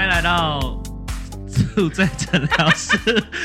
[0.00, 0.82] 欢迎来到
[1.46, 2.96] 宿醉诊疗室。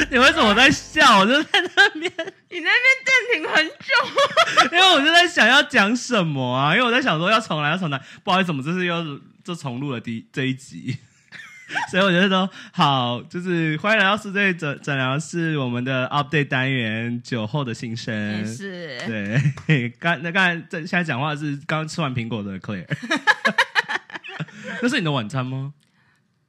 [0.09, 1.19] 你为什么在笑？
[1.19, 2.09] 我就在那边，
[2.49, 2.71] 你那边
[3.03, 6.73] 暂停很久，因为我就在想要讲什么啊？
[6.73, 8.01] 因为我在想说要重来，要重来。
[8.23, 10.97] 不好意思，我们这次又就重录了第这一集，
[11.91, 18.47] 所以我觉得说好，就是欢迎来到宿醉诊诊疗室，我们的 update 单元酒后的心声。
[18.47, 18.97] 是
[19.67, 22.87] 对，刚那刚才在现在讲话的是刚吃完苹果的 Claire，
[24.81, 25.73] 那是你的晚餐吗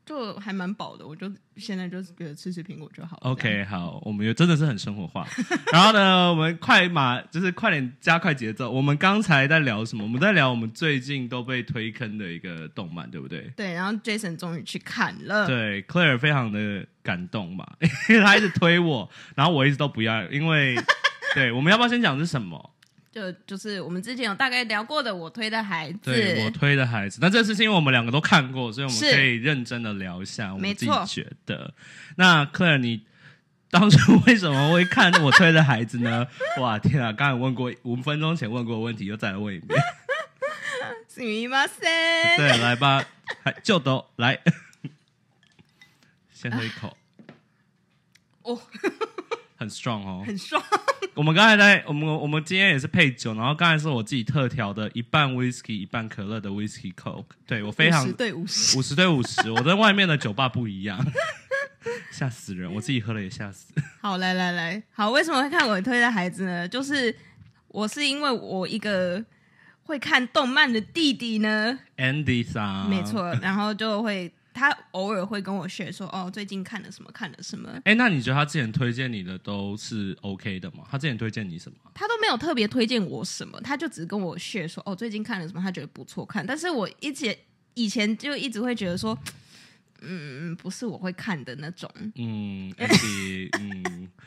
[0.06, 3.30] 就还蛮饱的，我就现在就是觉得吃吃苹果就好了。
[3.30, 5.26] ？OK，好，我们也真的是很生活化。
[5.72, 8.70] 然后呢，我们快马就是快点加快节奏。
[8.70, 10.04] 我们刚才在聊什么？
[10.04, 13.52] 我们在聊我们最近都被推坑的一个动漫，对不对？
[13.56, 17.66] 对，然后 Jason 终于去看了，对，Claire 非常的感动嘛，
[18.08, 20.76] 因 为他一直推我，然后我一直都不要，因为
[21.34, 22.75] 对，我们要不要先讲是什么？
[23.15, 31.73] 就就是我们之前有大概聊过的，我推的孩子，对我推的孩子，那这次是因为我们两个都看过，所以我们是可以认真的聊一下我们自己没错觉得。
[32.15, 33.05] 那 Claire，你
[33.69, 36.27] 当初 为什么会看我推的孩子呢？
[36.59, 37.11] 哇，天啊！
[37.11, 39.77] 刚才问过五分钟前问过的问题，又再来问一遍。
[41.09, 42.37] すみません。
[42.37, 43.03] 对，来吧，
[43.43, 44.39] 还就都来，
[46.33, 46.95] 先喝一口，
[48.43, 48.61] 哦，
[49.56, 50.22] 很 strong 哦。
[50.26, 50.62] 很 strong，
[51.14, 61.04] 我们刚才在我们我们今天也是配酒，然后刚才是我自己特调的一半 whisky 一半可乐的 whisky coke，对我非常50对五十，五十对五十，我跟外面的酒吧不一样，
[62.10, 62.72] 吓死人！
[62.72, 63.72] 我自己喝了也吓死。
[64.00, 66.68] 好，来来来，好，为什么会看我推的孩子呢？
[66.68, 67.14] 就是
[67.68, 69.24] 我是因为我一个
[69.82, 73.02] 会看动漫的弟弟呢，Andy 桑，没。
[73.04, 80.84] 错，然后就会他偶尔会跟我 share 说，哦，最近看了什么，看了什么，哎，那你觉得他之前推荐你的都是 OK 的吗？
[80.90, 81.76] 他之前推荐你什么？
[81.92, 86.46] 他都没有特别推荐我什么，他就只跟我 share 说，哦，最近看了什么，他觉得不错看。
[86.46, 87.36] 但是我一直
[87.74, 89.16] 以前就一直会觉得说，
[90.00, 91.90] 嗯，不是我会看的那种。
[92.14, 92.74] 嗯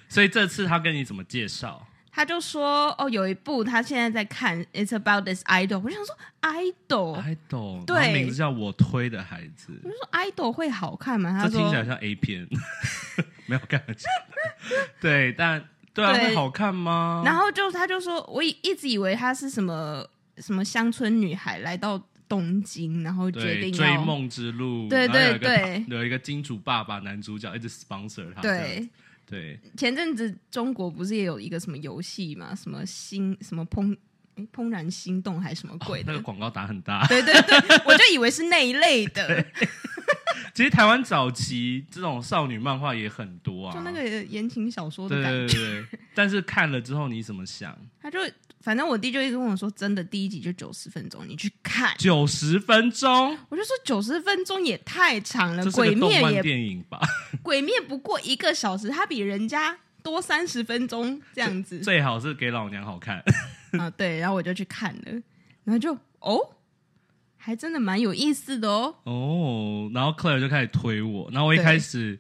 [0.08, 1.88] 所以这次他跟你怎么介绍？
[2.20, 5.80] 他就说，哦，有一部他现在在看，It's about this idol。
[5.80, 11.32] 我就想说，idol，idol，对名字叫我推的孩子，我就说 idol 会好看吗？
[11.42, 12.46] 他说听起来像 A 片，
[13.48, 14.10] 没有开玩笑。
[15.00, 15.64] 对，但
[15.94, 17.24] 对啊，对会好看吗？
[17.26, 20.06] 然后就他就说，我以一直以为他是什么
[20.40, 21.98] 什么乡村女孩来到
[22.28, 28.90] 东京，然后决对定追梦之路，对对对有一个金主爸爸男主角一直 sponsor 他，对子。
[29.30, 32.56] 对，前阵子中国不是也有一个什么游戏嘛？
[32.56, 33.96] 什么心什么怦
[34.36, 36.12] 诶怦然心动还是什么鬼的？
[36.12, 37.06] 哦那个广告打很大。
[37.08, 39.46] 对对对，我就以为是那一类的，
[40.60, 45.54] 其实台湾早期这种少女漫画也很多啊，就那个言情小说的对感觉。
[45.58, 46.00] 对对对。
[46.14, 47.74] 但是看了之后你怎么想？
[48.02, 48.20] 他就
[48.60, 51.96] 反正我弟就一直跟我说，真的第一集就九十分钟，你去看。
[51.98, 57.00] 九十分钟，我就说九十分钟也太长了，鬼灭也电影吧？
[57.42, 63.24] 鬼灭不过一个小时，它比人家多三十分钟这样子最好是给老娘好看。
[63.80, 63.90] 啊。
[63.92, 65.12] 对，然后我就去看了，
[65.64, 66.38] 然后就哦，
[67.42, 68.96] 还真的蛮有意思的哦。
[69.06, 72.20] 哦，然后 Claire 就开始推我，然后我一开始，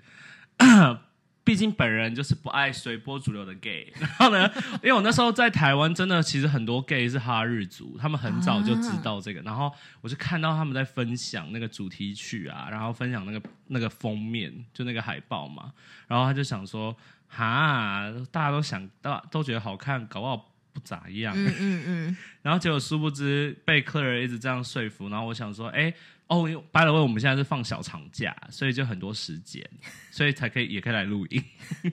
[1.43, 4.49] 毕竟本人就是不爱随波逐流的 gay， 然后呢，
[4.83, 9.71] 因为我那时候在台湾，真的其实很多 gay 是哈日族，他们很早就知道这个，然后
[10.01, 15.73] 我就看到他们在分享那个主题曲啊，然后分享那个那个封面，就那个海报嘛，
[16.07, 16.95] 然后他就想说，
[17.27, 25.93] 哈，大家都想到都觉得好看，搞不好不咋样，嗯嗯嗯， 然后结果殊不知被 Claire 一直这样说服，然后我想说，哎，
[26.27, 29.67] 哦，by the way，我们现在是放小长假，所以就很多时间，
[30.11, 31.43] 所以才可以也可以来录音。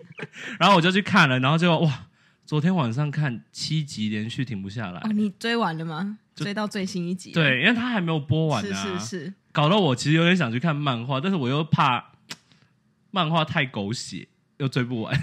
[0.59, 2.06] 然后我就去看了，然后就哇，
[2.44, 5.00] 昨天晚上看七集连续停不下来。
[5.00, 6.19] 哦，你追完了吗？
[6.34, 7.32] 追到最新一集？
[7.32, 12.12] 对，因为他还没有播完是啊，是是，搞得我其实有点想去看漫画，但是我又怕
[13.10, 15.19] 漫画太狗血，又追不完。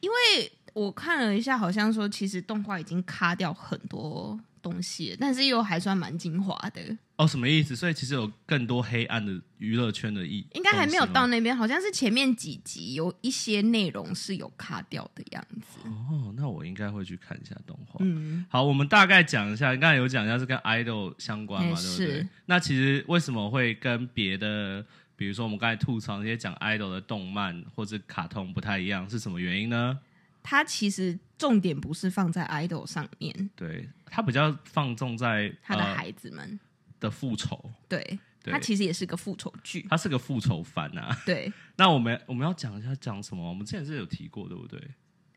[0.00, 7.76] 因为我看了一下，好像说其实动画已经卡掉很多东西，但是又还算蛮精华的，哦，什么意思？
[7.76, 15.88] 所以其实有更多黑暗的娱乐圈的意，应该还没有到那边，好像是前面几集有一些内容是有卡掉的样子。
[15.88, 18.00] 哦，那我应该会去看一下动画。
[18.00, 22.28] 嗯，好，我们大概讲一下，刚才有讲一下是跟 idol 相关嘛，哎对不对是？
[22.46, 24.84] 那其实为什么会跟别的，
[25.14, 29.96] 比如说我们刚才吐槽那些讲 idol 的动漫或者卡通不太一样，是什么原因呢？
[30.44, 36.60] 它其实重点不是放在 idol 上面，对，它比较放纵在他的呃孩子们，
[37.00, 37.98] 的复仇，对，
[38.42, 41.16] 对它其实也是个复仇剧，它是个复仇番啊。
[41.24, 41.50] 对。
[41.76, 43.48] 那我们我们要讲一下讲什么？
[43.48, 44.78] 我们之前是有提过，对不对？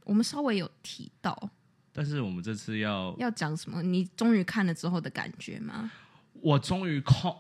[0.04, 1.50] 我们稍微有提到
[1.94, 5.90] 但是我们这次要，要讲什么，你终于看了之后的感觉吗？
[6.34, 7.36] 我终于控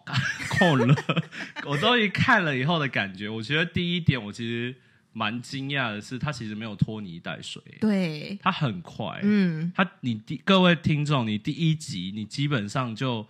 [0.58, 0.96] 控 了，
[1.68, 4.76] 我终于看了以后的感觉，我觉得第一点我其实
[5.18, 13.26] 蛮惊讶的是，它其实没有拖泥带水，对，它很快，嗯，他你第各位听众，你第一集你基本上就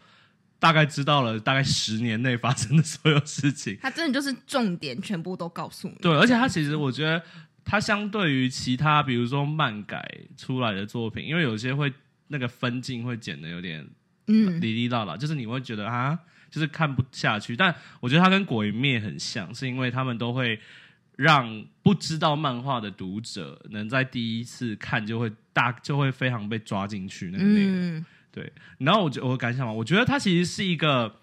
[0.60, 3.78] 大概知道了大概十年内发生的所有事情。
[3.82, 5.96] 他真的就是重点全部都告诉你。
[6.02, 7.24] 对，而且他其实我觉得
[7.64, 10.06] 他相对于其他比如说漫改
[10.36, 11.94] 出来的作品，因为有些会
[12.28, 13.88] 那个分镜会剪的有点
[14.28, 16.20] 嗯，哩哩啦啦，就是你会觉得啊，
[16.52, 17.56] 就是看不下去。
[17.56, 20.60] 但我觉得他跟鬼灭很像，是因为他们都会
[21.18, 27.72] 让不知道漫画的读者能在第一次看就会大就会非常被抓进去那个内容。
[27.74, 31.16] 嗯，对，然后我觉我感想嘛，我觉得它其实是一个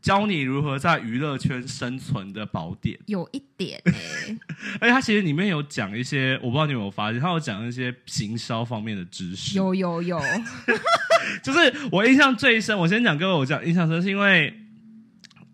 [0.00, 3.92] 教你如何在娱乐圈生存的宝典，有一点哎、
[4.80, 9.56] 而且它其实里面有讲一些，我不知道你有没有发现，它有讲一些行销方面的知识。
[9.56, 10.20] 有有有，
[11.42, 11.58] 就是
[11.90, 14.54] 我印象最深，我先讲各位，我讲印象深是因为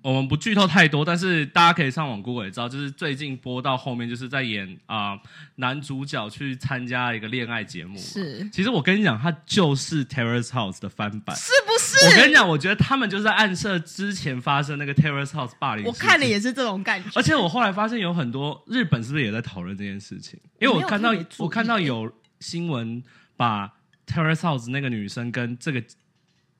[0.02, 5.18] 我们不剧透太多，但是大家可以上网 Google 也知道，就是最近播到后面就是在演啊、
[5.56, 7.98] 男主角去参加一个恋爱节目。
[7.98, 11.36] 是其实我跟你讲，它就是 Terrace House 的翻版。
[11.36, 12.06] 是不是？
[12.06, 15.84] 我跟你讲，我觉得他们就是在暗示之前发生那个 Terrace House 霸凌。
[15.84, 17.10] 我看了，也是这种感觉。
[17.14, 20.38] 而且我后来发现有很多日本是不是也在讨论这件事情？
[20.60, 22.10] 因为我看到我我看到有
[22.40, 23.02] 新闻
[23.36, 23.70] 把
[24.06, 25.82] Terrace House 那个女生跟这个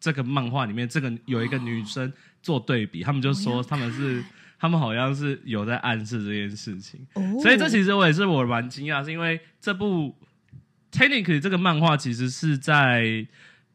[0.00, 2.12] 这个漫画里面这个有一个女生
[2.43, 4.25] 做对比，他们就说他们是
[4.58, 7.06] 他们好像是有在暗示这件事情。
[7.14, 7.23] 哦。
[7.41, 10.17] 所以这其实我也是我蛮惊讶，是因为这部
[10.91, 13.26] technically 这个漫画其实是在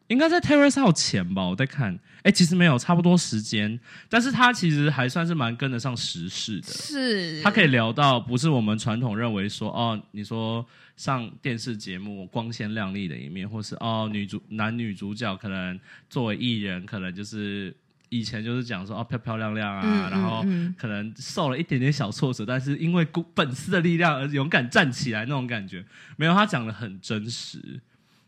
[0.07, 3.79] 应该在 Terrace House 前吧，我在看，哎，其实没有，差不多时间，
[4.09, 6.67] 但是他其实还算是蛮跟得上时事的。
[6.73, 10.65] 是他可以聊到不是我们传统认为说哦，你说
[10.97, 15.79] 上电视节目光鲜亮丽的一面，或是哦女主男女主角可能
[16.09, 17.71] 作为艺人，可能就是
[18.09, 20.43] 以前就是讲说哦漂漂亮亮啊，嗯然后
[20.79, 25.85] 可能受了一点点小挫折，但是因为孤本丝的力量而勇敢站起来那种感觉，
[26.17, 27.79] 没有他讲的很真实。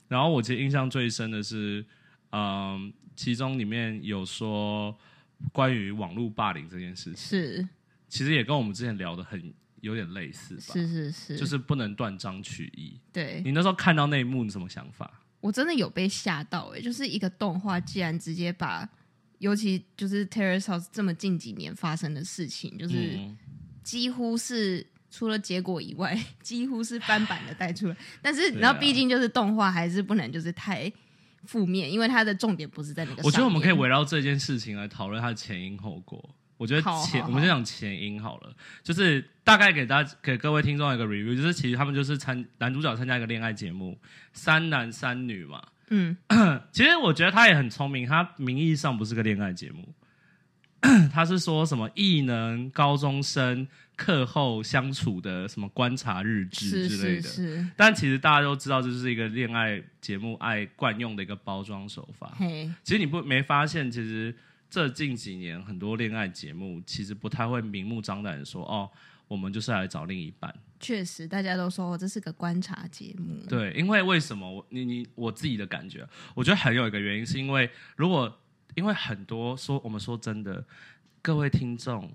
[0.07, 1.83] 然后我其实印象最深的是，
[2.31, 4.97] 嗯，其中里面有说
[5.51, 7.17] 关于网络霸凌这件事情。
[7.17, 7.67] 是
[8.07, 12.97] 其实也跟我们之前聊的很有点类似吧，是是是，就是不能断章取义。
[13.11, 15.21] 对你那时候看到那一幕，你什么想法？
[15.41, 18.87] 我真的有被吓到哎、就是一个动画竟然直接把，
[19.39, 23.37] 尤其就是 Terrace House 这么近几年发生的事情，就是嗯
[23.83, 24.87] 几乎是。
[25.09, 27.95] 除了结果以外， 几乎是翻版的带出来。
[28.21, 30.91] 但是，然后毕竟就是动画，还是不能就是太
[31.45, 33.25] 负面，因为它的重点不是在那个上。
[33.25, 36.33] 我觉得我们可以围绕这件事情来讨论它的前因后果。
[36.57, 38.51] 我觉得前，我们先讲前因好了，
[38.81, 43.95] 就是大概给大家给各位听众一个 review，就是其实他们就是参男主角参加一个恋爱节目，
[44.33, 45.61] 三男三女嘛。
[45.89, 46.17] 嗯，
[46.73, 49.93] 其实我觉得他也很聪明，他名义上不是个恋爱节目，
[51.13, 53.67] 他是说什么异能高中生
[53.97, 57.21] 课后相处的什么观察日志之类的。
[57.23, 62.33] 是是，但其实大家都知道，这是一个恋爱节目爱惯用的一个包装手法。
[62.37, 64.33] 嘿，其实你不没发现，其实
[64.69, 68.89] 这近几年很多恋爱节目其实不太会明目张胆地说哦，
[69.27, 70.53] 我们就是来找另一半。
[70.79, 73.43] 确实大家都说哦这是个观察节目。
[73.49, 78.31] 对，因为为什么我你你我自己的感觉，我觉得很有一个原因，是因为如果
[78.75, 80.63] 因为很多说我们说真的，
[81.23, 82.13] 各位听众，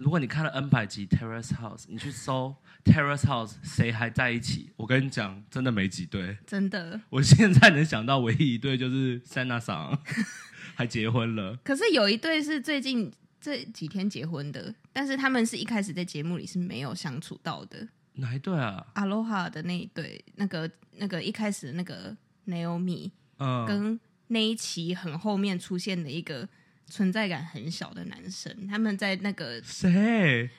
[0.00, 6.38] 如果你看了 N 百集 Terrace House，你去搜 Terrace House 谁还在一起，我跟你讲，真的没几对。
[6.46, 6.98] 真的。
[7.10, 9.98] 我现在能想到唯一一对就是 Sana 桑，
[10.74, 11.54] 还结婚了。
[11.62, 17.86] 可是有一对是最近这几天结婚的，但是他们是一开始在节目里是没有相处到的。
[18.14, 22.16] 哪一对啊？Aloha 的那一对，那个那个一开始那个
[22.46, 26.48] Naomi 嗯，跟那一期很后面出现的一个
[26.86, 30.50] 存在感很小的男生，他们在那个谁？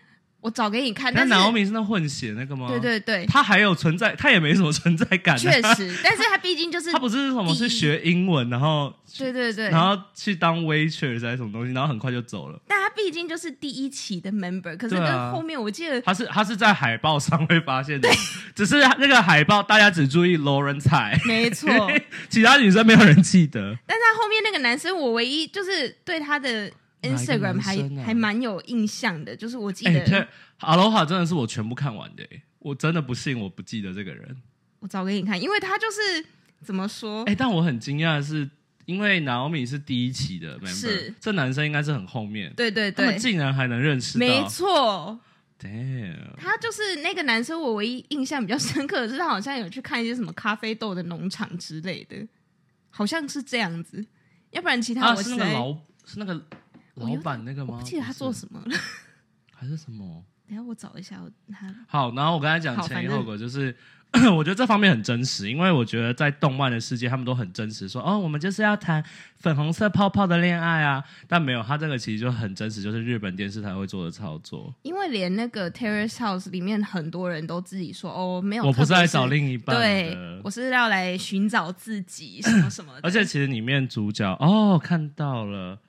[0.42, 2.68] 我找给你看，那但是 Naomi 是那混血那个吗？
[2.68, 5.38] 对，对对，他还有存在，他也没什么存在感、啊。
[5.38, 12.60] 确实，但是他毕竟就是他不是什么去学英文，然后对对对，然后去当 waitress 还是什么东西，然后很快就走了。
[12.68, 18.10] 但他毕竟就是第一期的 member，可是跟后面我记得他是他是在海报上会发现的，
[18.56, 21.70] 只是那个海报大家只注意 Lauren 彩， 没错，
[22.30, 23.78] 其他女生没有人记得。
[23.86, 28.04] 但是他后面那个男生，我唯一就是对他的 Instagram 还、啊？
[28.06, 30.28] 还蛮有印象的，就是我记哎、得、这
[30.66, 34.38] Aloha 真的是我全部看完的、哎我真的不信我不记得这个人。
[34.82, 36.24] 我找给你看，因为他就是
[36.64, 38.48] 怎么说，哎、但我很惊讶的是，
[38.86, 41.12] 因为 Naomi 是第一期的 member，是。
[41.20, 44.20] 这男生应该是很后面，对对他们对，竟然还能认识。
[44.20, 45.20] 没错
[45.60, 52.28] ，，Damn，他就是那个男生，我唯一印象比较深刻的是，他好像有去看一些什么咖啡豆的农场之类的，
[52.92, 54.06] 好像是这样子，
[54.52, 55.74] 要不然其他啊，我是那个老
[56.06, 56.40] 是那个
[57.08, 57.76] 老板那个吗？
[57.76, 58.78] 我不记得他做是什么了。
[59.54, 60.24] 还是什么？
[60.48, 63.74] 等下我找一下我他好，然后我刚才讲前因后果，就是
[64.36, 69.02] 我觉得这方面很真实，因为我觉得在动漫的世界，他们都很真实，说哦，我们就是要谈
[69.38, 74.74] 粉红色泡泡的恋爱啊，但没有，他这个其实就很真实，就是日本电视台会做的操作。
[74.82, 83.00] 因为连那个 Terrace House 里面很多人都自己说哦，没有，我不是来找另一半对，，我是要来寻找自己什么什么的。
[83.08, 85.80] 而且其实里面主角哦看到了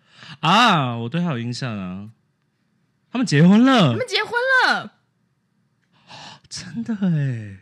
[0.40, 2.10] 啊，我对他有印象啊，
[3.10, 3.92] 他们结婚了。
[3.92, 4.32] 他，们结婚
[4.66, 4.94] 了，
[6.48, 7.60] 真的哎，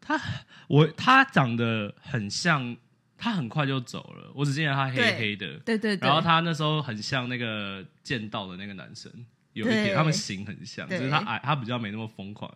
[0.00, 0.20] 他
[0.68, 2.76] 我他长得很像，
[3.16, 9.12] 他很快就走了，我只记得他黑黑的，对对对，然后他那时候很像那个剑道的那个男生，
[9.52, 12.52] 有一点他们型很像，只是他矮，他比较没那么疯狂。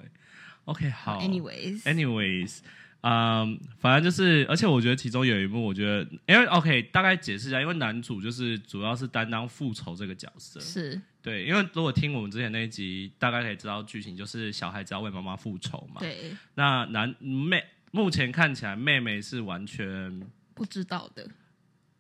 [0.65, 1.21] OK，好。
[1.21, 2.59] anyways，Anyways，
[3.07, 10.99] 嗯，反正就是，而且我觉得其中有一幕，我觉得，因为 OK，大概解释一下，因为男主就是主要是担当复仇这个角色，是。
[11.21, 16.01] 对，因为如果听我们之前那一集，大概可以知道剧情，就是小孩子要为妈妈复仇嘛。
[16.01, 16.35] 对。
[16.55, 20.23] 那男妹目前看起来妹妹是完全，
[20.55, 21.29] 不知道的，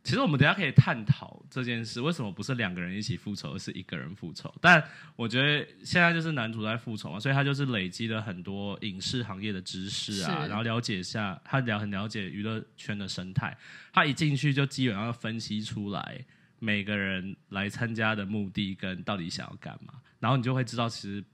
[0.04, 4.54] 其实我们等下可以探讨这件事，为什么不是两个人一起复仇，而是一个人复仇？
[4.60, 13.56] 但我觉得现在就是男主在复仇嘛，所以他就是累积了很多影视行业的知识啊，然后了解一下，他了很了解娱乐圈的生态，
[13.94, 16.22] 他一进去就基本上分析出来
[16.58, 21.24] 每个人来参加的目的跟到底想要干嘛，然后你就会知道，其实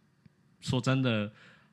[0.61, 1.29] 说真的，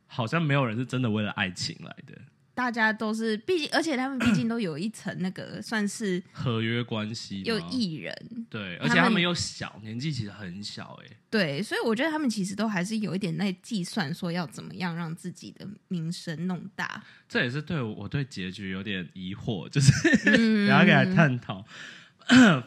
[0.07, 2.19] 好像没有人是真的为了爱情来的。
[2.57, 17.03] 大家都是，毕竟而且他们毕竟都有一层那个 算是合约关系吗有艺人，对，而且他们又小，年纪其实很小哎、对，所以我觉得他们其实都还是有一点在计算，说要怎么样让自己的名声弄大。
[17.29, 19.91] 这也是对我我对结局有点疑惑，就是
[20.25, 21.63] 嗯等一下给他探讨。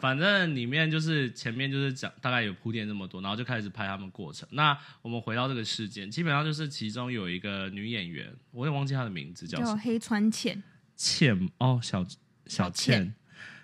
[0.01, 4.47] 反正里面就是前面就是讲大概有铺垫这么多，然后就开始拍他们过程。
[4.51, 10.61] 那我们回到这个事件，基本上就是其中有一个女演员，我也忘记她的名字叫什么叫黑川茜，
[10.95, 12.15] 茜哦，小小
[12.47, 13.13] 小倩倩，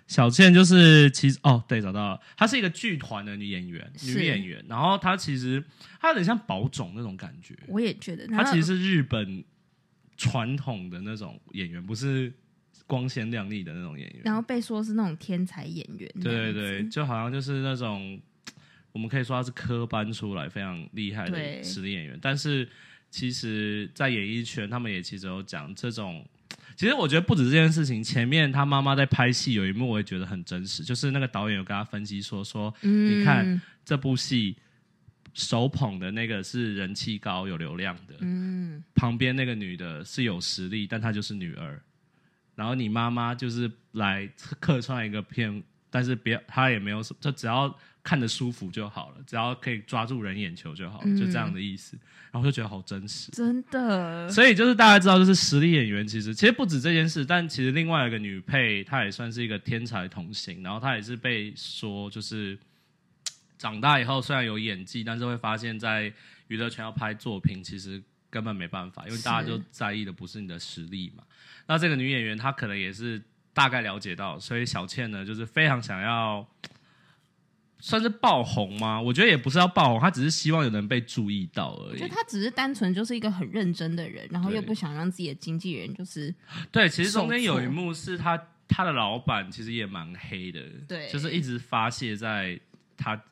[0.06, 4.64] 小倩就是其实哦，对，找到了，她是一个剧团的女演员，女演员。
[4.68, 5.62] 然后她其实
[6.00, 9.44] 她有点像宝冢那种感觉，我也觉得她其实是日本
[10.16, 12.32] 传统的那种演员，不是
[12.86, 14.20] 光鲜亮丽的那种演员。
[14.24, 18.20] 然后被说是那种天才演员，对对对，，就好像就是那种
[18.92, 22.68] 我们可以说他是科班出来非常厉害的实力演员，但是
[23.10, 26.24] 其实，在演艺圈，他们也其实有讲这种。
[26.76, 34.56] 其实我觉得不止这件事情，前面他妈妈在拍戏有一幕，我也觉得很真实，就是那个导演有跟他分析说说，嗯你看这部戏
[35.34, 41.82] 手捧的那个是人气高、有流量的，嗯，旁边那个女的是有实力，但她就是女二。
[42.58, 47.72] 然后你妈妈就是来客串一个片，但是别她也没有什么，就只要
[48.02, 51.96] 看着舒服就好了，只要可以抓住人眼球就好了，嗯就这样的意思。
[52.32, 53.30] 然后就觉得好真实。
[53.30, 62.58] 真的，所以就是大家知道，就是实力演员其实其实不止这件事，但其实另外一个女配她也算是一个天才童星，然后她也是被说就是
[63.56, 66.12] 长大以后虽然有演技，但是会发现在
[66.48, 71.22] 娱乐圈要拍作品，其实根本没办法，因为大家就在意的不是你的实力嘛。
[71.66, 76.46] 那这个女演员她可能也是大概了解到，所以小倩呢就是非常想要。
[77.80, 79.00] 算是爆红吗？
[79.00, 82.12] 我觉得也不是要爆红，她只是希望有人被注意到而已我觉得。
[82.12, 86.34] 他只是单纯就是一个很认真的人，然后又不想让自己的经纪人就是
[86.72, 92.58] 对，其实中间有一幕是她她的老板其实也蛮黑的，对就是一直发泄在
[92.96, 93.22] 她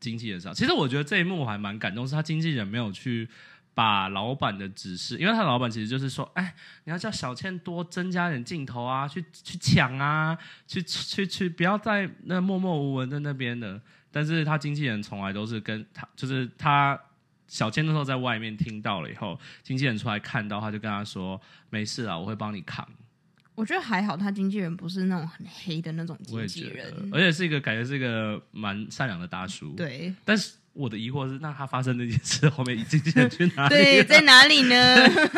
[0.00, 0.52] 经纪人上。
[0.52, 3.28] 其实我觉得这一幕我还蛮感动，是她经纪人没有去
[3.74, 10.36] 把老板的指示，因为他老板其实就是说，哎，你要叫小倩多增加点镜头啊，去去抢啊，
[10.66, 13.80] 去去去，不要在那默默无闻在那边的。
[14.10, 17.00] 但是他经纪人从来都是跟他，就是他
[17.48, 22.86] 小倩那时候在外面听到了以后，经纪人出来看到，他就跟他说：“没事啊，我会帮你扛。
[23.54, 34.74] 我觉得还好，他经纪人不是那种很黑的那种”经纪人，，而且是一个感觉是一个蛮善良的大叔。，对但是我的疑惑是，那他发生那件事后面经纪人去哪里对，在哪里呢？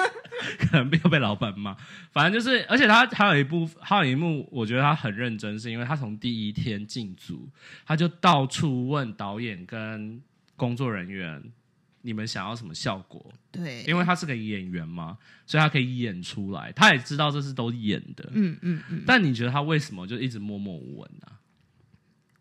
[0.59, 1.77] 可能又被老板骂。
[2.13, 7.49] 反正就是，而且他还有一部，还有一幕，我觉得他很认真，是因为他从第一天进组，
[7.87, 10.21] 他就到处问导演跟
[10.57, 11.43] 工作人员，
[12.03, 13.33] 你们想要什么效果？
[13.51, 18.29] 对，因为他是个演员嘛，所以他可以演出来，他也知道这是都演的。
[18.33, 21.27] 嗯嗯嗯，但你觉得他为什么就一直默默无闻呢、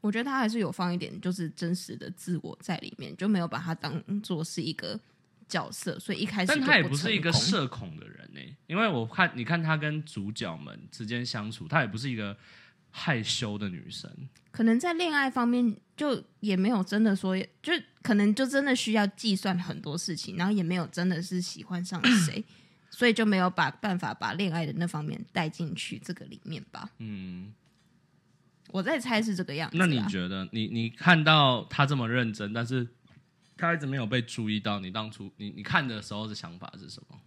[0.03, 4.99] 我觉得他还是有放一点就是真实的自我在里面，就没有把他当做是一个
[5.47, 12.35] 角色，所以一开始但就他也不是一个社恐的人呢、因为我看你看他跟主角们之间相处，他也不是一个
[12.91, 14.11] 害羞的女生。
[14.51, 22.43] 可能在恋爱方面，就也没有真的说，就可能就真的需要计算很多事情，然后也没有真的是喜欢上 谁，
[22.89, 26.89] 所以就没有把办法把恋爱的那方面带进去这个里面吧。
[26.99, 27.51] 嗯，
[28.73, 29.77] 我在猜是这个样子。
[29.77, 32.87] 那你觉得，你你看到他这么认真，但是
[33.55, 37.19] 他一直没有被注意到，你当初你你看的时候的想法是什么？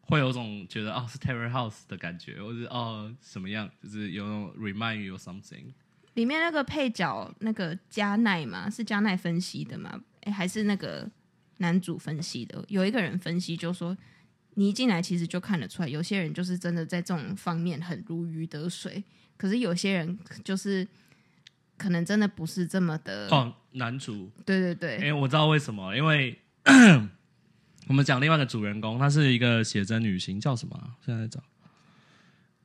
[0.00, 5.72] 会有种觉得哦是 Terror House 的感觉，或是哦什么样，就是有那种 remind you of something。
[6.14, 10.02] 里面那个配角那个加奈嘛，是加奈分析的嘛？
[10.22, 11.08] 哎，还是那个
[11.58, 12.62] 男主分析的？
[12.68, 13.96] 有一个人分析就说，
[14.54, 19.02] 你一进来其实就看得出来，有些人就是真的在这种方面很如鱼得水，
[19.36, 20.86] 可是有些人就是
[21.78, 23.28] 可能真的不是这么的。
[23.30, 26.38] 哦，男主，对对对，因为我知道为什么，因为
[27.88, 30.94] 我们讲另外一个主人公，她是一个写真女星，叫什么啊？
[31.04, 31.42] 现在在找。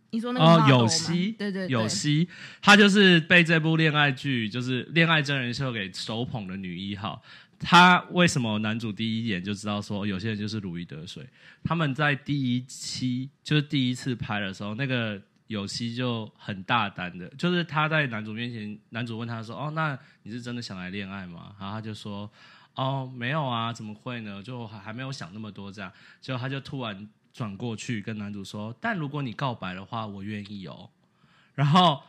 [0.09, 2.27] 你说那个哦，有希，对对对有希，
[2.61, 7.21] 她就是被这部恋爱剧，就是恋爱真人秀给手捧的女一号。
[7.59, 11.27] 他为什么男主第一眼就知道说有些人就是如鱼得水？
[11.63, 22.29] 他们在第一期就是第一次拍的时候，那个有希就很大胆的，就是他在男主面前，男主问他说：“哦，那你是真的想来恋爱吗？”然后他就说
[22.75, 24.43] ：“哦，没有啊，怎么会呢？
[24.43, 30.89] 就还还没有想那么多这样。”结果他就突然转过去跟男主说：“但如果你告白的话，我愿意哦。”
[31.55, 32.03] 然后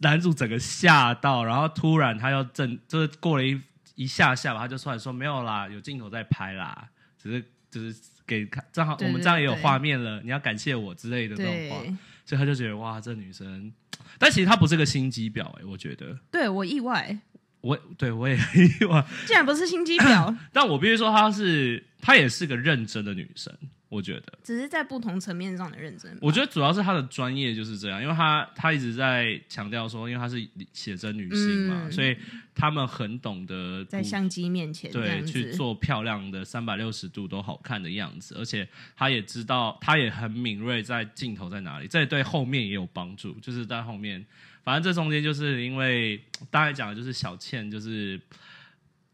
[0.00, 3.58] 男主整个吓到，然后突然他又正就是过了一
[4.00, 6.88] 一下下吧，他就出来说：“没有啦，有镜头在拍啦，
[7.22, 11.84] 只是只是给看，正好我们这样也有画面了，你要感谢我之类的这种话。”
[12.24, 13.70] 所以他就觉得哇，这女生，
[14.18, 16.18] 但其实她不是个心机婊哎、我觉得。
[16.30, 17.18] 对，我意外，
[17.60, 23.52] 我对我也很意外，竟然不是心机婊， 但我必须说她是她也是个认真的女生，
[23.90, 24.32] 我觉得。
[24.42, 26.16] 只是在不同层面上的认真。
[26.22, 32.16] 我觉得主要是她的专业就是这样，因为她她一直在强调说，因为她是写真女性嘛，嗯所以
[32.54, 43.32] 他们很懂得在相机面前这对，去做漂亮的三百六十度都好看的样子，而且她也知道，她也很敏锐在镜头在哪里，这对后面也有帮助。
[43.40, 44.24] 就是在后面，
[44.62, 48.20] 反正这中间就是因为大概讲的就是小倩就是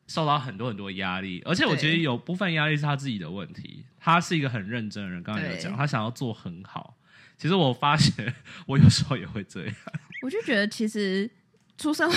[0.07, 3.85] 受到很多很多压力，而且我觉得有部分压力是他自己的问题。
[3.99, 6.97] 他是一个很认真的人，刚才有讲，他想要做很好。
[7.37, 8.33] 其实我发现
[8.66, 9.75] 我有时候也会这样，
[10.23, 11.29] 我就觉得其实
[11.77, 12.16] 出社会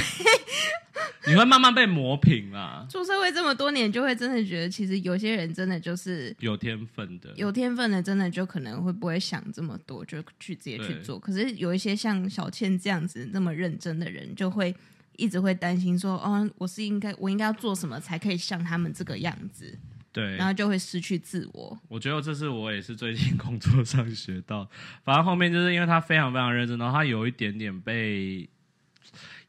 [1.28, 11.20] 你会慢慢被磨平啦，出社会这么多年，就会真的觉得，其实有些人真的就是有天分的，有天分的，真的就可能会不会想这么多，就去直接去做。
[11.20, 14.74] 可是有一些像小倩这样子那么认真的人，就会
[15.20, 19.78] 一直会担心说，哦，我是应该我应该要做什么才可以像他们这个样子，
[20.14, 21.78] 对，然后就会失去自我。
[21.88, 24.68] 我觉得这是我也是最近工作上学到，
[25.04, 28.50] 反正后面就是因为他非常非常认真，然后他有一点点被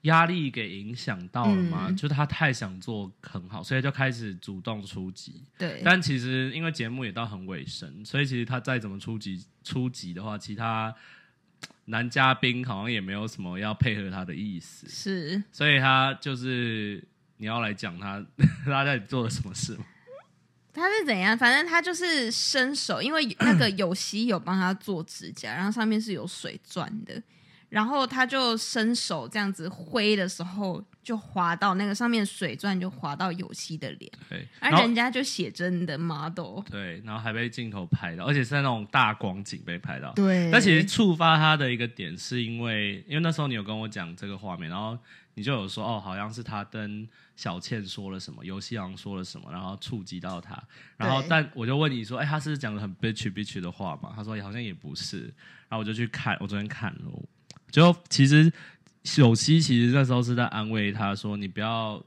[0.03, 5.43] 压力给影响到了嘛，嗯就是他太想做很好，所以就开始主动出击。
[5.59, 10.95] 对，但其实因为节目也到很尾声，所以其实他再怎么出击出击的话，其他
[11.91, 17.03] 男嘉宾好像也没有什么要配合他的意思，是所以他就是
[17.37, 18.25] 你要来讲他
[18.65, 19.85] 他在做了什么事吗？
[20.73, 21.37] 他是怎样？
[21.37, 27.21] 反正他就是伸手，因为那个有希有帮他做指甲，然后上面是有水钻的，
[27.71, 40.13] 然后他就伸手这样子挥的时候，就滑到那个上面水钻，就滑到有希的脸，对，而人家就写真的 model，对，然后还被镜头拍到，而且是在那种大光景被拍到。
[40.13, 44.99] 对但其实触发他的一个点，是因为因为那时候你有跟我讲这个画面，然后
[45.35, 50.61] 你就有说哦，好像是他跟小倩说了什么，游戏王说了什么，然后触及到他。
[50.97, 54.13] 然后但我就问你说，哎，他是讲的很 bitch bitch 的话嘛？
[54.17, 55.33] 他说好像也不是。
[55.69, 57.01] 然后我就去看，我昨天看了，
[57.71, 58.53] 就其实
[59.17, 62.05] 有希其实那时候是在安慰他说，你不要。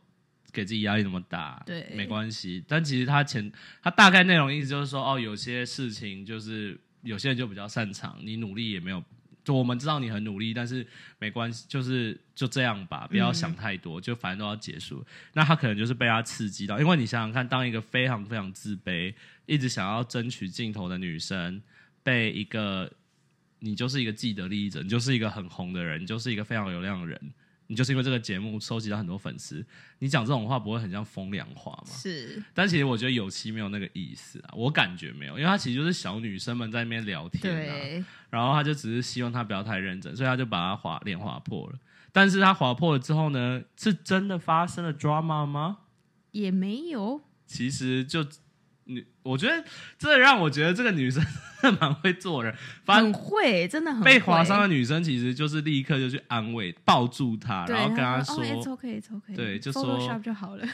[0.56, 2.63] 给自己压力那么大，对没关系。
[2.67, 9.04] 但其实他前他大概内容意思就是说，哦，有些事情就是有些人就比较擅长，你努力也没有，
[9.43, 10.86] 就我们知道你很努力，但是
[11.17, 15.04] 没关系，就是就这样吧，不要想太多，就反正都要结束。
[15.34, 19.12] 那他可能就是被他刺激到，因为你想想看，当一个非常非常自卑，
[19.47, 21.60] 一直想要争取镜头的女生，
[22.04, 22.91] 被一个
[23.63, 27.34] 你就是一个既得利益者，你就是一个很红的人，你就是一个非常有流量的人。
[27.67, 29.65] 你就是因为这个节目收集到很多粉丝，
[29.99, 31.95] 你讲这种话不会很像风凉话吗？
[31.95, 41.80] 是但其实我觉得有其没有那个意思啊，我感觉没有，因为他其实就是小女生们在那边聊天啊，对，然后他就只是希望他不要太认真，所以他就把他划脸划破了。
[42.12, 45.80] 但是他划破了之后呢，是真的发生了 drama 吗？
[46.32, 48.28] 也没有，其实就
[48.86, 49.63] 女，我觉得
[49.98, 51.24] 这让我觉得这个女生
[51.80, 52.54] 蛮会做人。
[52.84, 60.67] 反很会，真的很被划伤的女生其实就是立刻就去安慰、抱住她，对然后跟她说、说，哦、，It's It's 对就说 Photoshop 就好了。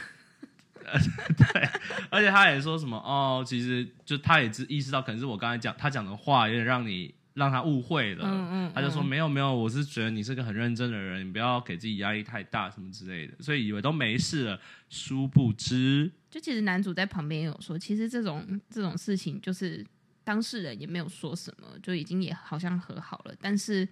[2.10, 8.24] 而且她也说什么哦，其实就她也知意识到，可能是我刚才讲她讲的话有点让你让她误会了。
[8.26, 19.84] 嗯嗯，他就说嗯没有没有，我是觉得你是个很认真的人，你不要给自己压力太大什么之类的，所以以为都没事了，殊不知就其实男主在旁边也有说，其实这种这种事情就是
[20.22, 23.88] 当事人也没有说什么，就已经也好像和好了，但是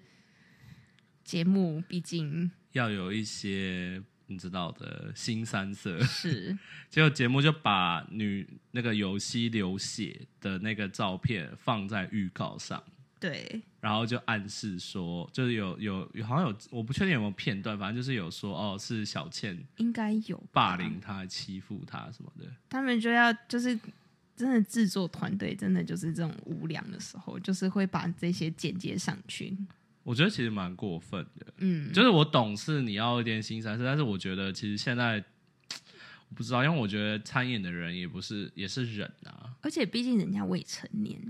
[1.25, 6.01] 节目毕竟要有一些你知道的新三色。
[6.05, 6.57] 是
[6.89, 12.83] 结果节目就把女那个游戏流血的那个照片放在预告上，
[13.21, 22.47] 对然后就暗示说，就是有有有好像有我不确定有没有片段，反正就是有说哦是小倩应该有霸凌他、欺负他什么的。
[22.69, 23.79] 他们就要就是
[24.37, 29.57] 真的制作团队真的就是这种无良的时候，就是会把这些剪接上去。
[30.05, 31.47] 我觉得其实蛮过分的。
[31.59, 35.23] 嗯，就是我懂是你要一点新三色，但是我觉得其实现在
[36.31, 39.55] 我不知道，因为我觉得参演的人也不是也是人啊。
[39.61, 41.21] 而且毕竟人家未成年，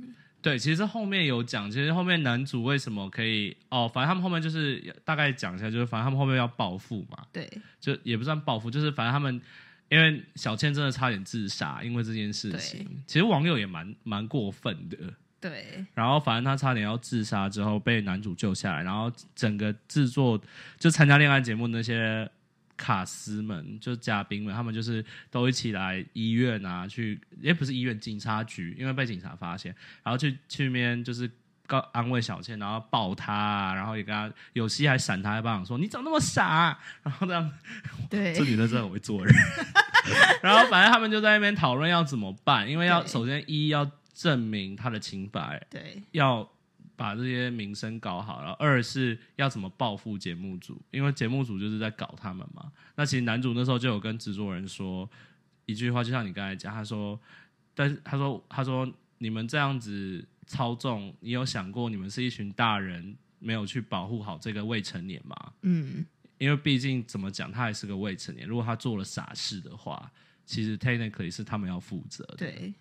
[0.40, 7.50] 对，其实后面有讲，其实后面男主为什么可以哦，反正他们后面就是大概讲一下，就是反正他们后面要报复嘛，对。
[7.80, 9.40] 就也不算报复，就是反正他们
[9.88, 14.96] 因为小倩真的差点自杀，因为这件事情，其实网友也蛮蛮过分的。
[15.40, 15.84] 对。
[15.94, 20.40] 然后反正他差点要自杀之后被男主救下来，然后整个制作
[20.78, 22.30] 就参加恋爱节目那些
[22.78, 31.30] 卡司们，就是嘉宾们，他们就是都一起来医院啊，去也不是医院，警察局，因为被警察发现，然后去去那边就是
[31.66, 37.52] 告安慰小倩，然后抱她啊，然后也跟她有戏还闪她一巴掌说你怎么那么傻啊、然后这样
[38.08, 38.32] 对。
[38.32, 39.34] 这女的真的很会做人。
[40.40, 46.02] 然后反正他们就在那边讨论要怎么办，因为要首先一要证明她的清白，对。
[46.12, 46.48] 要
[46.98, 52.72] 把这些名声搞好，然后二是要怎么报复节目组，因为节目组就是在搞他们嘛。
[52.96, 55.08] 那其实男主那时候就有跟制作人说
[55.64, 57.18] 一句话，就像你刚才讲，他说，
[57.72, 65.52] 但是他说他说你们这样子操纵，你有想过你们是一群大人，没有去保护好这个未成年吗？
[65.62, 66.04] 嗯
[66.38, 70.10] 因为毕竟怎么讲，他还是个未成年，如果他做了傻事的话，
[70.44, 72.36] 其实 technically 是他们要负责的。
[72.36, 72.72] 对，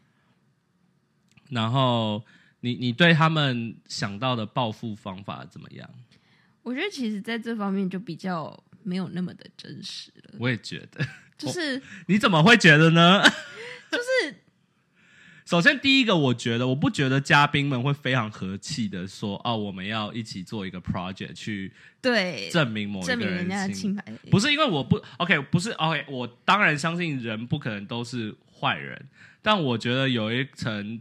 [1.50, 2.24] 然后
[2.62, 5.90] 你你对他们想到的报复方法怎么样？
[6.64, 11.06] 我觉得其实在这方面就比较没有那么的真实了，我也觉得，
[11.38, 13.22] 就是你怎么会觉得呢？
[13.90, 14.36] 就是
[15.48, 29.08] 首先第一个，我觉得我不觉得嘉宾们会非常和气的说，哦，我们要一起做一个 project 去对证明某一个证明人家的清清白，不是因为我不 OK，不是 OK，我当然相信人不可能都是坏人，
[29.42, 31.00] 但我觉得有一层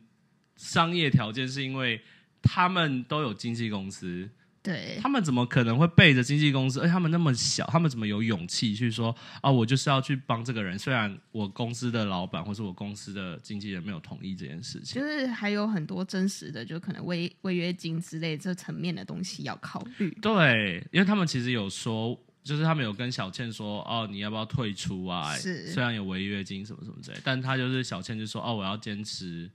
[0.56, 2.00] 商业条件是因为
[2.42, 4.28] 他们都有经纪公司，
[4.62, 6.80] 对他们怎么可能会背着经纪公司？
[6.80, 9.50] 而且他们那么小，他们怎么有勇气去说啊？
[9.50, 15.00] 我就是要去帮这个人，虽然我公司的老板或是我公司的经纪人没有同意这件事情。
[15.00, 20.10] 就是还有很多真实的，就可能违违约金之类这层面的东西要考虑。
[20.20, 25.32] 对，因为他们其实有说，就是他们有跟小倩说，哦，你要不要退出啊？
[25.36, 29.50] 是虽然有违约金什么什么之类，但他就是小倩就说，哦，我要坚持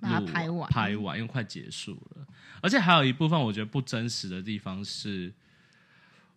[0.00, 2.26] 把它录拍完拍完，因为快结束了。
[2.60, 5.32] 而且还有一部分我觉得不真实的地方是，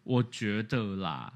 [0.03, 1.31] 我觉得啦，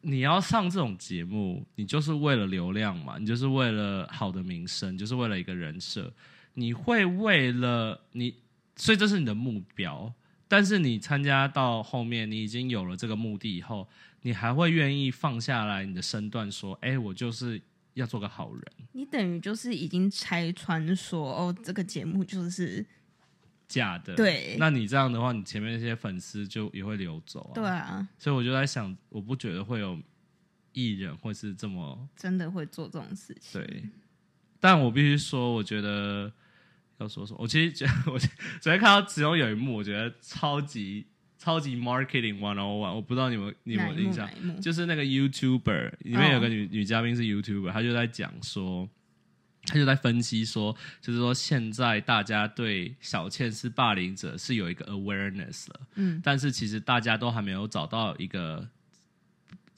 [0.00, 6.12] 你要上这种节目，你就是为了流量嘛，你就是为了好的名声，就是为了一个人设，
[6.54, 8.34] 你会为了你，
[8.76, 10.12] 所以这是你的目标。
[10.48, 13.88] 但是你参加到后面，你已经有了这个目的以后，
[14.22, 17.62] 你还会愿意放下来你的身段，说：“哎、我就是
[18.00, 18.62] 要做个好人。
[18.92, 22.84] 你等于就是已经拆穿说，哦，这个节目就是”
[23.68, 27.54] 假的，对那你这样的话，你前面那些粉丝就也会流走啊。
[27.54, 29.96] 对啊，所以我就在想，我不觉得会有
[30.72, 33.60] 艺人会是这么真的会做这种事情。
[33.60, 33.84] 对，
[34.58, 36.32] 但我必须说，我觉得
[36.98, 38.18] 要说什么，我其实觉得我
[38.60, 41.06] 昨天看到其中有一幕，我觉得超级
[41.40, 44.28] 超级 marketing one on one，我不知道你们你有没哪一幕有印象？
[44.60, 48.86] 就是那个 YouTuber 里面有个女、女嘉宾是 YouTuber，她就在讲说，
[49.64, 58.68] 她就在分析说，就是说现在大家对小倩是霸凌者是有一个 awareness 了，嗯，但是其实大家都还没有找到一个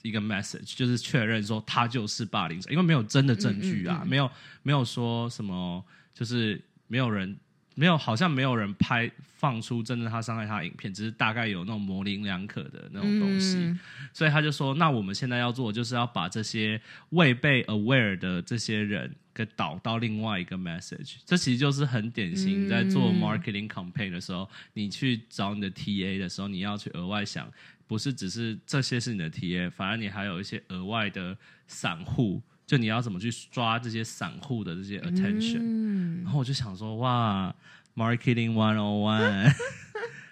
[0.01, 4.09] 一个 message，就是确认说他就是霸凌者，因为没有真的证据啊，嗯嗯嗯。
[4.09, 4.31] 没有
[4.63, 5.81] 没有说什么，
[6.13, 7.37] 就是没有人
[7.75, 13.57] 没有，好像没有人拍放出真正他伤害他的影片，只是大概有那种模棱两可的那种东西。
[13.57, 13.79] 嗯
[14.15, 21.15] 所以他就说，那我们现在要做的就是要把这些未被 aware 的这些人给导到另外一个 message。
[21.25, 27.51] 这其实就是很典型，嗯在做 marketing campaign 的时候，你去找你的 TA 的时候，你要去额外想，
[27.87, 32.39] 不是只是这些是你的 TA，反而你还有一些额外的散户，
[32.73, 35.59] 就你要怎么去抓这些散户的这些 attention。
[35.61, 37.53] 嗯然后我就想说，哇
[37.95, 39.53] ，marketing one on one，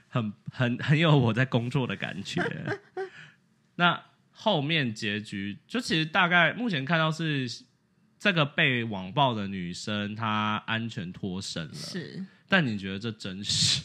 [0.07, 2.41] 很很很有我在工作的感觉。
[3.75, 7.47] 那后面结局就其实大概目前看到是
[8.17, 13.83] 这个被网暴的女生她安全脱身了，是，但你觉得这真实？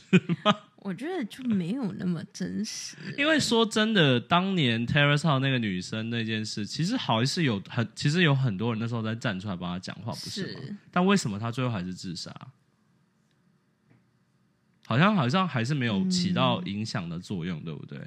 [0.86, 10.60] 我觉得就没有那么真实，因为说真的，当年 Terrace House 那个女生那件事，其实好像是有很，其实有很多人那时候在站出来帮她讲话，不是吗？
[10.60, 12.32] 是但为什么她最后还是自杀？
[14.86, 17.98] 好像好像还是没有起到影响的作用，对不对？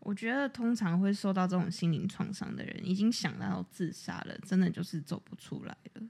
[0.00, 6.02] 我觉得通常会受到这种心灵创伤的人，已经想到自杀了，真的就是走不出来了。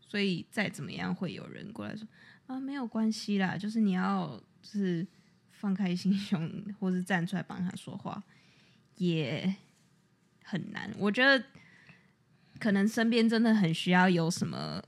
[0.00, 2.08] 所以再怎么样，会有人过来说
[2.46, 5.06] 啊，没有关系啦，就是你要就是
[5.50, 8.22] 放开心胸， 或是站出来帮他说话，
[8.96, 9.54] 也
[10.44, 10.90] 很难。
[10.98, 11.44] 我觉得
[12.58, 14.82] 可能身边真的很需要有什么，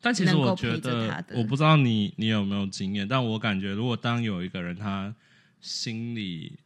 [0.00, 5.14] 但其实我觉得，的我不知道你你有没有经验，但我感觉如果当有一个人他
[5.60, 6.58] 心里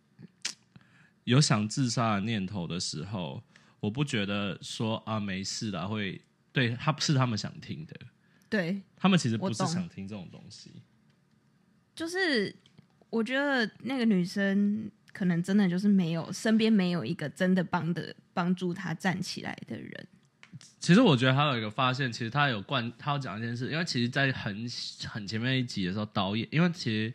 [1.25, 3.43] 有想自杀的念头的时候，
[3.81, 6.21] 我不觉得说啊没事啦，会
[6.53, 7.97] 对他不是他们想听的，
[8.51, 10.71] 对，他们其实不是想听这种东西。
[11.95, 12.55] 就是
[13.11, 20.07] 我觉得那个女生可能真的就是没有身边没有一个真的帮的帮助她站起来的人。
[20.79, 24.67] 其实我觉得还有一个发现，其实他有贯，他要讲一件事，因为其实，在很
[25.09, 27.13] 很前面一集的时候，导演因为其实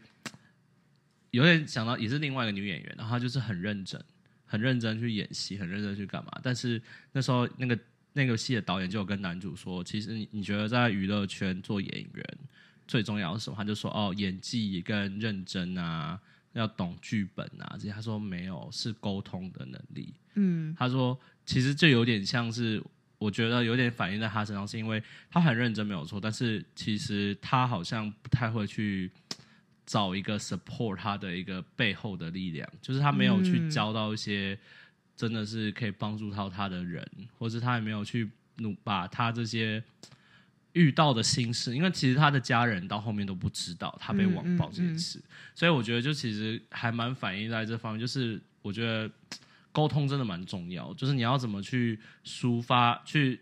[1.32, 4.02] 有点想到，也是另外一个女演员，然后她就是很认真，
[4.46, 6.32] 很认真去演戏，很认真去干嘛。
[6.44, 6.82] 但是
[7.14, 7.78] 那时候那个
[8.14, 12.38] 那个戏的导演就有跟男主说，其实你你觉得在娱乐圈做演员
[12.88, 13.56] 最重要的是什么？
[13.58, 16.18] 他就说哦，演技跟认真啊，
[16.54, 17.92] 要懂剧本啊这些。
[17.92, 20.14] 他说没有，是沟通的能力。
[20.36, 22.82] 嗯，他说，其实这有点像是，
[23.18, 29.12] 我觉得有点反映在他身上，是因为他很认真没有错，但是其实他好像不太会去
[29.86, 34.58] 找一个 support 他的一个背后的力量，就是他没有去交到一些
[35.16, 37.06] 真的是可以帮助到他的人，
[37.38, 39.84] 或是他也没有去努把他这些。
[40.78, 45.20] 遇到的心事，因为其实他的家人到后面都不知道他被网暴这件事，
[45.56, 49.12] 所以我觉得就其实还蛮反映在这方面，就是我觉得
[49.72, 53.40] 沟通真的蛮重要，就是你要怎么去抒发，去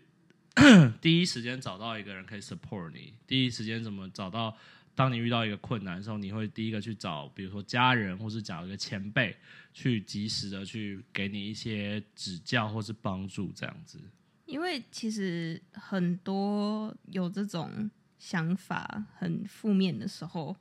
[1.02, 4.56] 第一时间找到一个人可以 support 你，第一时间怎么找到，
[4.94, 9.36] 当你遇到一个困难的时候，你会第一个去找，比如说家人，或是找一个前辈，
[9.74, 14.00] 去及时的去给你一些指教或是帮助，这样子。
[14.46, 20.56] 因为其实很多有这种想法很负面的时候，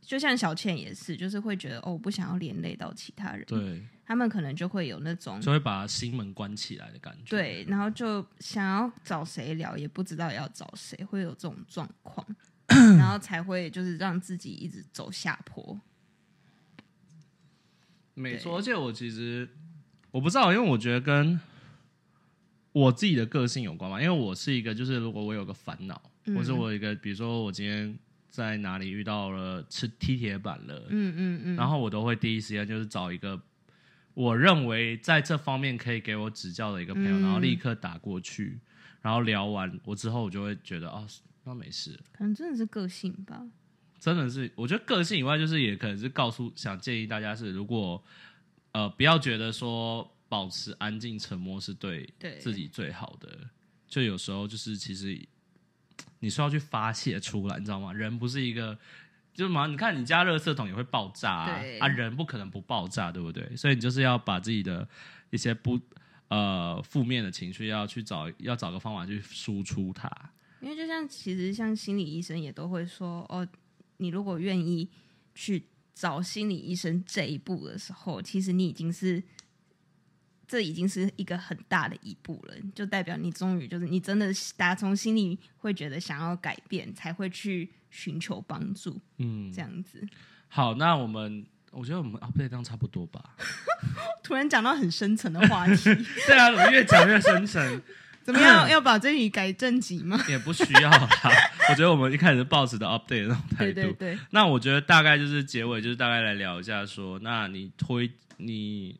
[0.00, 12.26] 就像小倩也是，就是会觉得哦，我不想要连累到其他人，对，他们可能就会有那种就会把心门关起来的感觉。，对，然后就想要找谁聊，也不知道要找谁，会有这种状况，
[12.98, 15.80] 然后才会就是让自己一直走下坡。
[18.14, 18.56] 没错。
[18.58, 19.48] 而且我其实
[20.10, 21.40] 我不知道，因为我觉得跟
[22.74, 24.02] 我自己的个性有关嘛。
[24.02, 26.02] 因为我是一个，就是如果我有个烦恼，
[26.34, 27.96] 或者我有一个，比如说我今天
[28.28, 33.40] 在哪里遇到了吃踢铁板了，嗯嗯嗯，然后我都会第一时间就是找一个
[34.12, 38.58] 我认为在这方面可以给我指教的一个朋友，嗯然后立刻打过去，
[39.00, 41.06] 然后聊完我之后，我就会觉得哦，
[41.44, 41.98] 那没事。
[42.12, 43.46] 可能真的是个性吧。
[43.98, 48.02] 真的是，我觉得个性以外，就是也可能是告诉想建议大家是，如果
[48.72, 53.50] 呃不要觉得说保持安静沉默是对对自己最好的，
[53.86, 55.20] 就有时候就是其实
[56.20, 57.92] 你是要去发泄出来，你知道吗？
[57.92, 58.78] 人不是一个。
[59.36, 63.56] 就是嘛，你看你家热色桶也会爆炸啊，啊，人不可能不爆炸，对不对？
[63.56, 64.88] 所以你就是要把自己的
[65.30, 65.76] 一些不
[66.28, 70.08] 呃负面的情绪，要去找要找个方法去输出它。
[70.60, 73.44] 因为就像其实像心理医生也都会说，哦，
[73.96, 74.88] 你如果愿意
[75.34, 79.20] 去找心理医生这一步的时候，其实你已经是
[80.54, 90.00] 这已经是一个很大的一步了，就代表你终于就是你真的打从心里会觉得想要改变，才会去寻求帮助，嗯，这样子。
[90.46, 93.34] 好，那我们我觉得我们 update 这样差不多吧。
[94.22, 95.74] 突然讲到很深层的话题，
[96.28, 97.82] 对啊，怎么越讲越深沉？
[98.22, 98.66] 怎么样？
[98.70, 100.24] 要把这里改正级吗？
[100.28, 101.08] 也不需要啦。
[101.68, 103.72] 我觉得我们一开始抱持的 update 的那种态度。
[103.72, 108.96] 对对对，那我觉得大概就是结尾，就是大概来聊一下说，那你推你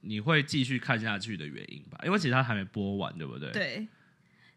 [0.00, 1.98] 你会继续看下去的原因吧？
[2.04, 3.50] 因为其实它还没播完，对不对？。
[3.52, 3.88] 对，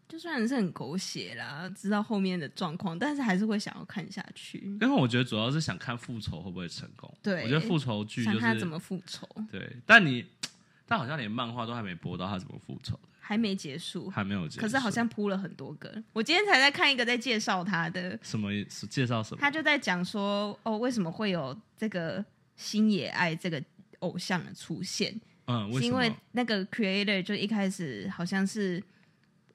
[0.07, 7.11] 就算是很狗血啦，知道后面的状况，但是还是会想要看下去，因为我觉得主要是想看复仇会不会成功。
[7.21, 10.25] 对我觉得复仇剧就是他怎么复仇，对，但你
[10.85, 14.09] 但好像连漫画都还没播到他怎么复仇的，还没结束。
[14.09, 14.61] 还没有结束。
[14.61, 18.51] 可是好像铺了很多个，我今天才在看一个在介绍他的，什么
[18.89, 19.41] 介绍什么？
[19.41, 22.23] 他就在讲说，哦，为什么会有这个
[22.55, 23.63] 星野爱这个
[23.99, 25.19] 偶像的出现？
[25.45, 25.81] 为？
[25.81, 28.81] 因为那个 creator 就一开始好像是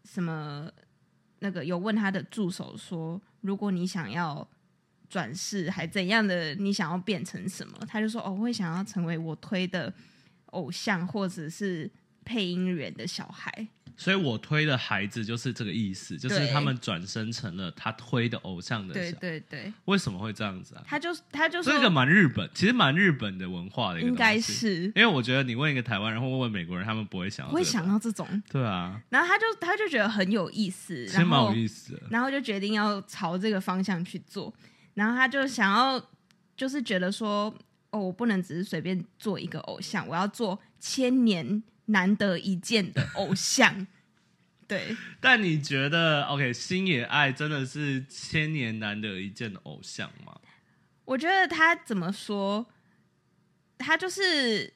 [0.05, 0.71] 什么
[1.39, 4.47] 那个有问他的助手说，如果你想要
[5.09, 7.79] 转世还怎样的，你想要变成什么？
[7.87, 9.93] 他就说哦，我会想要成为我推的
[10.47, 11.91] 偶像或者是
[12.29, 13.69] 配音员的小孩。
[13.97, 19.19] 所以我推的孩子就是这个意思，就是他们转身成了他推的偶像的对小。
[19.19, 20.85] 对对，为什么会这样子啊？
[20.87, 27.89] 他就他就是这个蛮日本，其实蛮日本的文化的一个应该是因为我觉得你问一个台湾人或问问美国人，他们不会想会想。
[27.89, 32.03] 到这种，对啊，然后他就他就觉得很有意思，其实蛮有意思的。
[32.11, 34.55] 然后就决定要朝这个方向去做。
[34.95, 36.01] 然后他就想要，
[36.57, 37.53] 就是觉得说，
[37.91, 43.87] 哦，我不能只是随便做一个偶像，我要做千年难得一见的偶像。
[44.67, 50.39] 对，但你觉得，OK，星野爱真的是千年难得一见的偶像吗？
[51.07, 52.69] 我觉得他怎么说，
[53.79, 54.75] 他就是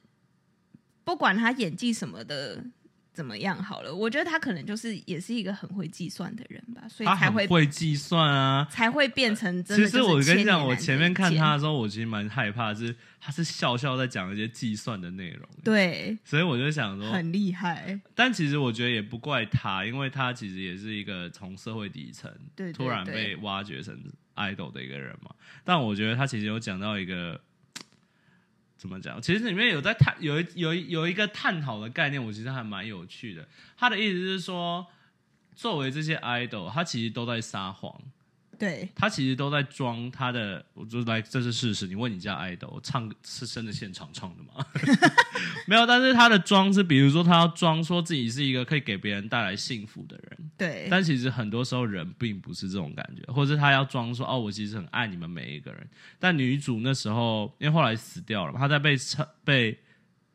[1.05, 2.65] 不管他演技什么的
[3.13, 8.67] 怎么样好了，我觉得他可能就是也是一个很会计算的人吧，所以才会会计算啊。
[8.71, 9.87] 才会变成真的。
[9.87, 22.33] 其实我跟你讲，我前面看他的时候，我其实蛮害怕，是他是笑笑在讲一些计算的内容，对所以我就想说，很厉害，但其实我觉得也不怪他，因为他其实也是一个从社会底层
[22.73, 23.95] 突然被挖掘成
[24.37, 25.31] idol 的一个人嘛。
[25.65, 27.39] 但我觉得他其实有讲到一个
[28.83, 33.47] 怎么讲，其实里面有在探有有有一个探讨的概念，我其实还蛮有趣的。
[33.77, 34.85] 他的意思是说，
[35.55, 37.97] 作为这些 idol，他其实都在撒谎。
[38.63, 41.89] 对他其实都在装他的，我就来，这是事实。
[41.89, 44.65] 你问你家 idol 唱是真的现场唱的吗？
[45.67, 55.85] 没有，但是他的装是，比如说他要装说自己是一个可以给别人带来幸福的人，对，但其实很多时候人并不是这种感觉，或者是他要装说哦，我其实很爱你们每一个人。
[56.21, 59.77] 但女主那时候因为后来死掉了嘛，她在被插被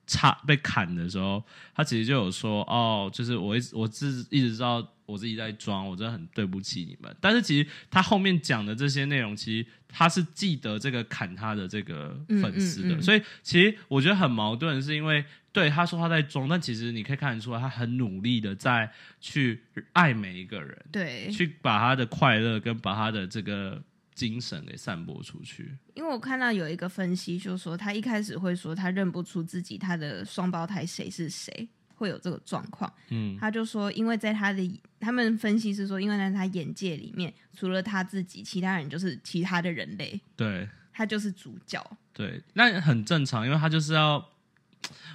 [0.05, 1.41] 插被砍的时候，
[1.73, 7.15] 她其实就有说哦，就是我一直我自一直知道我自己在装，我真的很对不起你们。
[7.19, 20.77] 但是其实他后面讲的这些内容，其实他是记得这个砍他的这个粉丝的，嗯嗯嗯所以其实我觉得很矛盾，是因为对他说他在装，但其实你可以看得出来，他很努力的在去爱每一个人。
[20.91, 23.81] 对，去把他的快乐跟把他的这个
[24.13, 25.75] 精神给散播出去。
[25.95, 31.67] 因为我看到有一个分析，就是说他一开始会说他认不出自己他的双胞胎谁是谁，
[31.97, 32.91] 会有这个状况。
[33.09, 41.83] 嗯，他就说，因为在他的他们分析是说，因为在他眼界里面，除了他自己，其他人就是其他的人类，对他就是主角。
[42.13, 44.15] 对，那很正常，因为他就是要，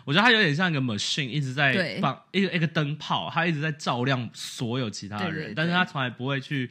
[0.05, 6.69] 我觉得他有点像一个 machine，一直在放一个一个灯泡，他一直在照亮所有其他的人，但是他从来不会去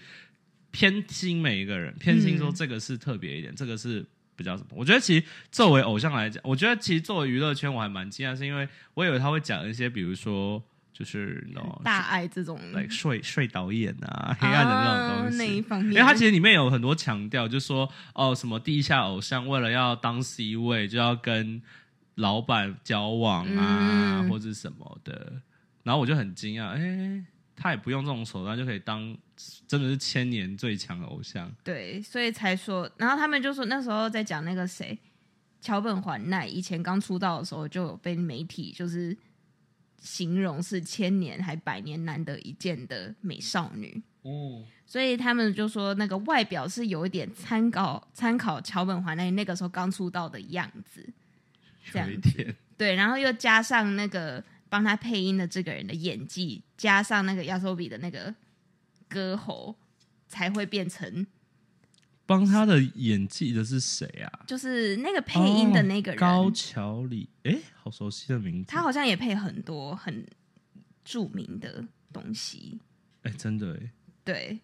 [0.71, 4.05] 偏心每一个人，偏心说嗯这个是特别一点，这个是。
[4.35, 4.69] 比较什么？
[4.71, 10.61] 我觉得其实作为偶像来讲，我觉得其实作为娱乐圈，我还蛮惊讶，是因为我以为他会讲一些，比如说
[10.93, 15.35] 就是那种大爱这种来睡睡导演啊，黑暗的那种东西。
[15.35, 21.61] 啊那一方面，因为他其实里面有很多强调，就说哦，什么地下偶像为了要当 C 位，就要跟
[22.15, 25.41] 老板交往啊，嗯或者什么的。
[25.83, 27.23] 然后我就很惊讶，哎，
[27.55, 29.15] 他也不用这种手段就可以当
[29.67, 31.51] 真的是千年最强的偶像。
[31.63, 34.97] 对，所以才说，然后他们就说那时候在讲那个谁，
[35.59, 39.15] 桥本环奈以前刚出道的时候就有被媒体就是
[39.99, 51.07] 形容是千年还百年难得一见的美少女，哦，所以他们就说那个外表是有一点参考参考桥本环奈那个时候刚出道的样子，
[51.91, 58.33] 这样有一点，对，然后又加上那个帮他配音的这个人的演技，加上那个亚索比的那个
[59.09, 59.75] 歌喉，
[60.29, 61.27] 才会变成
[62.25, 64.45] 帮他的演技的是谁啊？
[64.47, 68.67] 就是那个配音的那个人，哦高桥里，哎，好熟悉的名字。
[68.71, 70.25] 他好像也配很多很
[71.03, 72.79] 著名的东西。
[73.23, 73.91] 哎，真的哎，
[74.23, 74.57] 对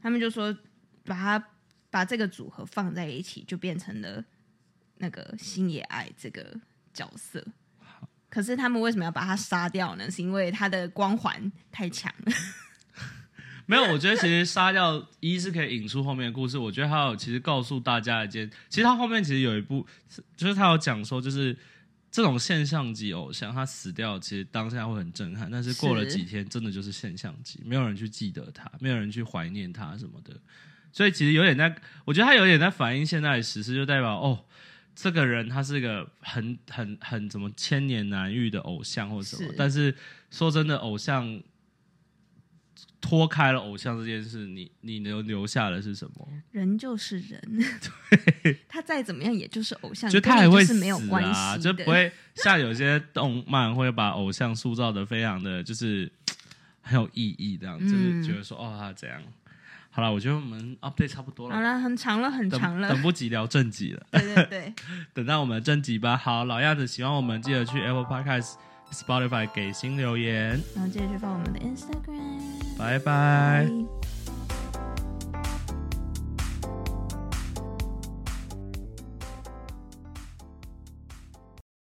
[0.00, 0.56] 他们就说，
[1.04, 1.48] 把他
[1.90, 4.24] 把这个组合放在一起，就变成了
[4.98, 6.60] 那个星野爱这个
[6.94, 7.44] 角色。
[8.28, 10.10] 可是他们为什么要把他杀掉呢？
[10.10, 12.32] 是因为他的光环太强了。
[13.66, 16.56] 没有，我觉得其实杀掉一是可以引出后面的故事。
[16.56, 19.86] 我觉得还有其实告诉大家一件，其实他后面其实有一部，
[20.36, 21.54] 就是他有讲说，就是
[22.10, 30.34] 这种现象级偶像他死掉，其实当下会很震撼，但是过了几天，真的就是现象级，没有人去记得他，没有人去怀念他什么的。
[30.90, 31.76] 所以其实有点在，
[32.06, 34.46] 我觉得他有点在反映现在的时事，就代表哦，
[35.00, 39.54] 这个人他是一个很很很怎么千年难遇的偶像或什么是。
[39.56, 39.94] 但是
[40.28, 41.40] 说真的，偶像
[43.00, 46.28] 脱开了偶像这件事，你你留留下的是什么？
[46.50, 47.40] 人就是人，
[48.42, 56.10] 对他再怎么样也就是偶像，就他还会死是没有关啊，系的就不会像有些动漫会把偶像塑造的非常的就是
[56.82, 59.22] 很有意义，这样、就是嗯觉得说哦他这样。
[59.98, 63.02] 好了，我觉得我们 update 差不多了，好了，很长了，很等长了等。
[63.02, 64.74] 不及聊正集了，对对对，
[65.12, 66.16] 等到我们正集吧。
[66.16, 68.52] 好，老样子，喜欢我们记得去 Apple Podcast、
[68.92, 72.78] Spotify 给新留言，然后记得去放我们的 Instagram。
[72.78, 73.66] 拜拜。
[73.66, 73.97] 拜